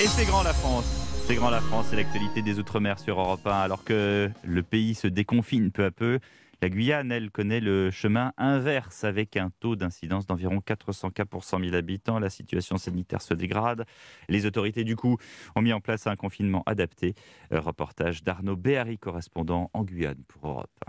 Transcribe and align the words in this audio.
Et 0.00 0.06
c'est 0.06 0.26
grand 0.26 0.44
la 0.44 0.52
France. 0.52 0.84
C'est 1.26 1.34
grand 1.34 1.50
la 1.50 1.60
France, 1.60 1.86
c'est 1.90 1.96
l'actualité 1.96 2.40
des 2.40 2.60
Outre-mer 2.60 3.00
sur 3.00 3.18
Europe 3.18 3.44
1. 3.44 3.50
Alors 3.50 3.82
que 3.82 4.30
le 4.44 4.62
pays 4.62 4.94
se 4.94 5.08
déconfine 5.08 5.72
peu 5.72 5.84
à 5.84 5.90
peu, 5.90 6.20
la 6.62 6.68
Guyane, 6.70 7.10
elle, 7.10 7.32
connaît 7.32 7.58
le 7.58 7.90
chemin 7.90 8.32
inverse 8.36 9.02
avec 9.02 9.36
un 9.36 9.50
taux 9.58 9.74
d'incidence 9.74 10.24
d'environ 10.26 10.60
400 10.60 11.10
cas 11.10 11.24
pour 11.24 11.42
100 11.42 11.64
000 11.64 11.74
habitants. 11.74 12.20
La 12.20 12.30
situation 12.30 12.76
sanitaire 12.76 13.22
se 13.22 13.34
dégrade. 13.34 13.86
Les 14.28 14.46
autorités, 14.46 14.84
du 14.84 14.94
coup, 14.94 15.18
ont 15.56 15.62
mis 15.62 15.72
en 15.72 15.80
place 15.80 16.06
un 16.06 16.14
confinement 16.14 16.62
adapté. 16.66 17.14
Reportage 17.50 18.22
d'Arnaud 18.22 18.56
Béhari, 18.56 18.98
correspondant 18.98 19.68
en 19.72 19.82
Guyane 19.82 20.22
pour 20.28 20.48
Europe. 20.48 20.84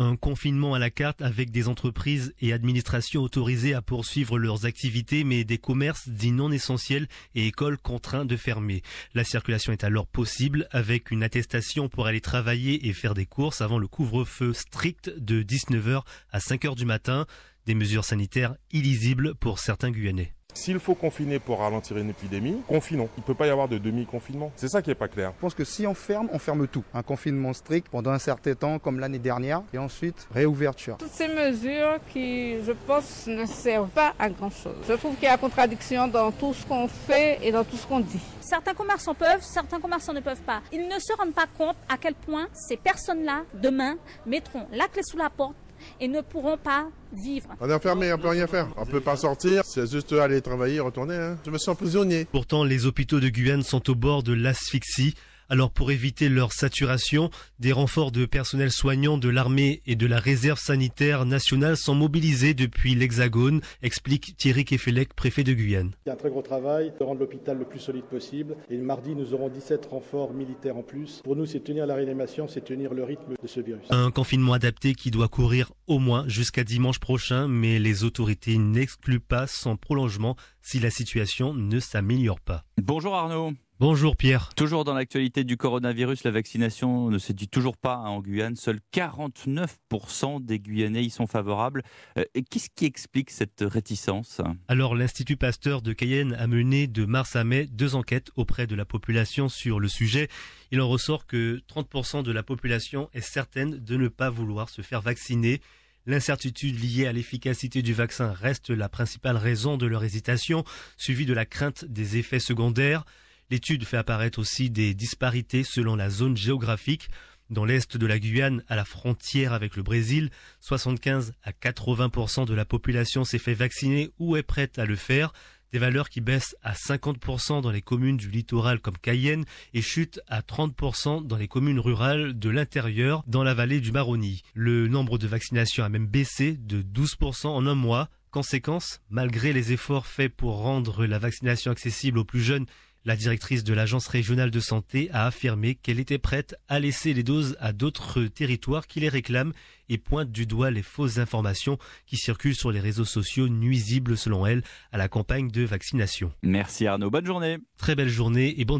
Un 0.00 0.14
confinement 0.14 0.74
à 0.74 0.78
la 0.78 0.90
carte 0.90 1.22
avec 1.22 1.50
des 1.50 1.66
entreprises 1.66 2.32
et 2.40 2.52
administrations 2.52 3.20
autorisées 3.20 3.74
à 3.74 3.82
poursuivre 3.82 4.38
leurs 4.38 4.64
activités, 4.64 5.24
mais 5.24 5.42
des 5.42 5.58
commerces 5.58 6.08
dits 6.08 6.30
non 6.30 6.52
essentiels 6.52 7.08
et 7.34 7.48
écoles 7.48 7.78
contraints 7.78 8.24
de 8.24 8.36
fermer. 8.36 8.82
La 9.14 9.24
circulation 9.24 9.72
est 9.72 9.82
alors 9.82 10.06
possible 10.06 10.68
avec 10.70 11.10
une 11.10 11.24
attestation 11.24 11.88
pour 11.88 12.06
aller 12.06 12.20
travailler 12.20 12.86
et 12.86 12.92
faire 12.92 13.14
des 13.14 13.26
courses 13.26 13.60
avant 13.60 13.78
le 13.78 13.88
couvre-feu 13.88 14.52
strict 14.52 15.10
de 15.18 15.42
19h 15.42 16.02
à 16.30 16.38
5h 16.38 16.76
du 16.76 16.84
matin. 16.84 17.26
Des 17.66 17.74
mesures 17.74 18.04
sanitaires 18.04 18.54
illisibles 18.70 19.34
pour 19.34 19.58
certains 19.58 19.90
Guyanais. 19.90 20.37
S'il 20.58 20.80
faut 20.80 20.96
confiner 20.96 21.38
pour 21.38 21.60
ralentir 21.60 21.98
une 21.98 22.10
épidémie, 22.10 22.62
confinons. 22.66 23.08
Il 23.16 23.20
ne 23.20 23.24
peut 23.24 23.34
pas 23.36 23.46
y 23.46 23.50
avoir 23.50 23.68
de 23.68 23.78
demi-confinement. 23.78 24.50
C'est 24.56 24.66
ça 24.66 24.82
qui 24.82 24.88
n'est 24.88 24.96
pas 24.96 25.06
clair. 25.06 25.32
Je 25.36 25.40
pense 25.40 25.54
que 25.54 25.62
si 25.62 25.86
on 25.86 25.94
ferme, 25.94 26.28
on 26.32 26.40
ferme 26.40 26.66
tout. 26.66 26.82
Un 26.92 27.04
confinement 27.04 27.52
strict 27.52 27.88
pendant 27.88 28.10
un 28.10 28.18
certain 28.18 28.54
temps, 28.54 28.80
comme 28.80 28.98
l'année 28.98 29.20
dernière, 29.20 29.62
et 29.72 29.78
ensuite 29.78 30.26
réouverture. 30.34 30.96
Toutes 30.96 31.12
ces 31.12 31.28
mesures 31.28 32.00
qui, 32.12 32.60
je 32.64 32.72
pense, 32.72 33.28
ne 33.28 33.46
servent 33.46 33.90
pas 33.90 34.14
à 34.18 34.28
grand-chose. 34.28 34.74
Je 34.88 34.94
trouve 34.94 35.14
qu'il 35.14 35.28
y 35.28 35.30
a 35.30 35.36
contradiction 35.36 36.08
dans 36.08 36.32
tout 36.32 36.52
ce 36.52 36.66
qu'on 36.66 36.88
fait 36.88 37.38
et 37.40 37.52
dans 37.52 37.62
tout 37.62 37.76
ce 37.76 37.86
qu'on 37.86 38.00
dit. 38.00 38.18
Certains 38.40 38.74
commerçants 38.74 39.14
peuvent, 39.14 39.42
certains 39.42 39.78
commerçants 39.78 40.12
ne 40.12 40.20
peuvent 40.20 40.42
pas. 40.42 40.60
Ils 40.72 40.88
ne 40.88 40.98
se 40.98 41.12
rendent 41.16 41.34
pas 41.34 41.46
compte 41.56 41.76
à 41.88 41.96
quel 41.96 42.16
point 42.16 42.48
ces 42.52 42.76
personnes-là, 42.76 43.42
demain, 43.54 43.94
mettront 44.26 44.66
la 44.72 44.88
clé 44.88 45.02
sous 45.04 45.18
la 45.18 45.30
porte 45.30 45.54
et 46.00 46.08
ne 46.08 46.20
pourront 46.20 46.56
pas 46.56 46.88
vivre. 47.12 47.48
On 47.60 47.68
est 47.68 47.74
enfermé, 47.74 48.12
on 48.12 48.18
peut 48.18 48.28
rien 48.28 48.46
faire. 48.46 48.68
On 48.76 48.86
peut 48.86 49.00
pas 49.00 49.16
sortir, 49.16 49.62
c'est 49.64 49.90
juste 49.90 50.12
aller 50.12 50.40
travailler, 50.40 50.80
retourner. 50.80 51.16
Hein. 51.16 51.38
Je 51.44 51.50
me 51.50 51.58
sens 51.58 51.76
prisonnier. 51.76 52.26
Pourtant, 52.30 52.64
les 52.64 52.86
hôpitaux 52.86 53.20
de 53.20 53.28
Guyane 53.28 53.62
sont 53.62 53.90
au 53.90 53.94
bord 53.94 54.22
de 54.22 54.32
l'asphyxie. 54.32 55.14
Alors 55.50 55.70
pour 55.70 55.90
éviter 55.90 56.28
leur 56.28 56.52
saturation, 56.52 57.30
des 57.58 57.72
renforts 57.72 58.12
de 58.12 58.26
personnel 58.26 58.70
soignant 58.70 59.16
de 59.16 59.30
l'armée 59.30 59.80
et 59.86 59.96
de 59.96 60.06
la 60.06 60.20
réserve 60.20 60.58
sanitaire 60.58 61.24
nationale 61.24 61.78
sont 61.78 61.94
mobilisés 61.94 62.52
depuis 62.52 62.94
l'Hexagone, 62.94 63.62
explique 63.82 64.36
Thierry 64.36 64.66
Kefelec, 64.66 65.14
préfet 65.14 65.44
de 65.44 65.54
Guyane. 65.54 65.92
Il 66.04 66.08
y 66.08 66.10
a 66.10 66.12
un 66.12 66.16
très 66.16 66.28
gros 66.28 66.42
travail 66.42 66.92
de 67.00 67.02
rendre 67.02 67.20
l'hôpital 67.20 67.56
le 67.56 67.64
plus 67.64 67.78
solide 67.78 68.04
possible. 68.04 68.56
Et 68.68 68.76
mardi, 68.76 69.14
nous 69.14 69.32
aurons 69.32 69.48
17 69.48 69.86
renforts 69.86 70.34
militaires 70.34 70.76
en 70.76 70.82
plus. 70.82 71.22
Pour 71.24 71.34
nous, 71.34 71.46
c'est 71.46 71.60
tenir 71.60 71.86
la 71.86 71.94
réanimation, 71.94 72.46
c'est 72.46 72.62
tenir 72.62 72.92
le 72.92 73.04
rythme 73.04 73.32
de 73.42 73.48
ce 73.48 73.60
virus. 73.60 73.86
Un 73.88 74.10
confinement 74.10 74.52
adapté 74.52 74.92
qui 74.92 75.10
doit 75.10 75.28
courir 75.28 75.72
au 75.86 75.98
moins 75.98 76.28
jusqu'à 76.28 76.62
dimanche 76.62 76.98
prochain, 76.98 77.48
mais 77.48 77.78
les 77.78 78.04
autorités 78.04 78.58
n'excluent 78.58 79.18
pas 79.18 79.46
son 79.46 79.78
prolongement 79.78 80.36
si 80.60 80.78
la 80.78 80.90
situation 80.90 81.54
ne 81.54 81.80
s'améliore 81.80 82.40
pas. 82.40 82.64
Bonjour 82.76 83.14
Arnaud. 83.14 83.54
Bonjour 83.80 84.16
Pierre. 84.16 84.48
Toujours 84.56 84.82
dans 84.82 84.92
l'actualité 84.92 85.44
du 85.44 85.56
coronavirus, 85.56 86.24
la 86.24 86.32
vaccination 86.32 87.10
ne 87.10 87.18
se 87.18 87.32
dit 87.32 87.46
toujours 87.46 87.76
pas 87.76 87.94
hein, 87.94 88.08
en 88.08 88.20
Guyane. 88.20 88.56
Seuls 88.56 88.80
49% 88.92 90.44
des 90.44 90.58
Guyanais 90.58 91.04
y 91.04 91.10
sont 91.10 91.28
favorables. 91.28 91.84
Euh, 92.18 92.24
qu'est-ce 92.50 92.70
qui 92.74 92.86
explique 92.86 93.30
cette 93.30 93.60
réticence? 93.60 94.40
Alors 94.66 94.96
l'Institut 94.96 95.36
Pasteur 95.36 95.80
de 95.80 95.92
Cayenne 95.92 96.34
a 96.40 96.48
mené 96.48 96.88
de 96.88 97.04
mars 97.04 97.36
à 97.36 97.44
mai 97.44 97.66
deux 97.66 97.94
enquêtes 97.94 98.32
auprès 98.34 98.66
de 98.66 98.74
la 98.74 98.84
population 98.84 99.48
sur 99.48 99.78
le 99.78 99.86
sujet. 99.86 100.26
Il 100.72 100.80
en 100.80 100.88
ressort 100.88 101.24
que 101.24 101.62
30% 101.72 102.24
de 102.24 102.32
la 102.32 102.42
population 102.42 103.08
est 103.12 103.20
certaine 103.20 103.78
de 103.78 103.96
ne 103.96 104.08
pas 104.08 104.28
vouloir 104.28 104.70
se 104.70 104.82
faire 104.82 105.02
vacciner. 105.02 105.60
L'incertitude 106.04 106.82
liée 106.82 107.06
à 107.06 107.12
l'efficacité 107.12 107.82
du 107.82 107.94
vaccin 107.94 108.32
reste 108.32 108.70
la 108.70 108.88
principale 108.88 109.36
raison 109.36 109.76
de 109.76 109.86
leur 109.86 110.02
hésitation, 110.02 110.64
suivie 110.96 111.26
de 111.26 111.34
la 111.34 111.46
crainte 111.46 111.84
des 111.84 112.16
effets 112.16 112.40
secondaires. 112.40 113.04
L'étude 113.50 113.84
fait 113.84 113.96
apparaître 113.96 114.38
aussi 114.38 114.68
des 114.68 114.94
disparités 114.94 115.64
selon 115.64 115.96
la 115.96 116.10
zone 116.10 116.36
géographique. 116.36 117.08
Dans 117.48 117.64
l'est 117.64 117.96
de 117.96 118.06
la 118.06 118.18
Guyane, 118.18 118.62
à 118.68 118.76
la 118.76 118.84
frontière 118.84 119.54
avec 119.54 119.74
le 119.74 119.82
Brésil, 119.82 120.28
75 120.60 121.32
à 121.42 121.52
80% 121.52 122.44
de 122.44 122.52
la 122.52 122.66
population 122.66 123.24
s'est 123.24 123.38
fait 123.38 123.54
vacciner 123.54 124.10
ou 124.18 124.36
est 124.36 124.42
prête 124.42 124.78
à 124.78 124.84
le 124.84 124.96
faire. 124.96 125.32
Des 125.72 125.78
valeurs 125.78 126.10
qui 126.10 126.20
baissent 126.20 126.56
à 126.62 126.74
50% 126.74 127.62
dans 127.62 127.70
les 127.70 127.80
communes 127.80 128.18
du 128.18 128.30
littoral 128.30 128.80
comme 128.80 128.98
Cayenne 128.98 129.44
et 129.72 129.82
chutent 129.82 130.20
à 130.26 130.40
30% 130.40 131.26
dans 131.26 131.36
les 131.36 131.48
communes 131.48 131.80
rurales 131.80 132.38
de 132.38 132.50
l'intérieur 132.50 133.22
dans 133.26 133.44
la 133.44 133.54
vallée 133.54 133.80
du 133.80 133.92
Maroni. 133.92 134.42
Le 134.52 134.88
nombre 134.88 135.16
de 135.16 135.26
vaccinations 135.26 135.84
a 135.84 135.88
même 135.88 136.06
baissé 136.06 136.52
de 136.52 136.82
12% 136.82 137.48
en 137.48 137.66
un 137.66 137.74
mois. 137.74 138.10
Conséquence, 138.30 139.00
malgré 139.08 139.54
les 139.54 139.72
efforts 139.72 140.06
faits 140.06 140.34
pour 140.34 140.58
rendre 140.58 141.06
la 141.06 141.18
vaccination 141.18 141.70
accessible 141.70 142.18
aux 142.18 142.24
plus 142.24 142.42
jeunes 142.42 142.66
la 143.08 143.16
directrice 143.16 143.64
de 143.64 143.72
l'Agence 143.72 144.06
régionale 144.06 144.50
de 144.50 144.60
santé 144.60 145.08
a 145.14 145.24
affirmé 145.24 145.76
qu'elle 145.76 145.98
était 145.98 146.18
prête 146.18 146.54
à 146.68 146.78
laisser 146.78 147.14
les 147.14 147.22
doses 147.22 147.56
à 147.58 147.72
d'autres 147.72 148.24
territoires 148.24 148.86
qui 148.86 149.00
les 149.00 149.08
réclament 149.08 149.54
et 149.88 149.96
pointe 149.96 150.30
du 150.30 150.44
doigt 150.44 150.70
les 150.70 150.82
fausses 150.82 151.16
informations 151.16 151.78
qui 152.04 152.18
circulent 152.18 152.54
sur 152.54 152.70
les 152.70 152.80
réseaux 152.80 153.06
sociaux 153.06 153.48
nuisibles 153.48 154.18
selon 154.18 154.44
elle 154.44 154.62
à 154.92 154.98
la 154.98 155.08
campagne 155.08 155.50
de 155.50 155.62
vaccination. 155.62 156.30
Merci 156.42 156.86
Arnaud, 156.86 157.08
bonne 157.08 157.24
journée. 157.24 157.56
Très 157.78 157.94
belle 157.94 158.10
journée 158.10 158.60
et 158.60 158.66
bon 158.66 158.76